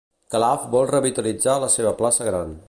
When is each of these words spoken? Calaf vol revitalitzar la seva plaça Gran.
Calaf 0.35 0.63
vol 0.75 0.89
revitalitzar 0.93 1.59
la 1.65 1.71
seva 1.77 1.93
plaça 2.01 2.29
Gran. 2.31 2.59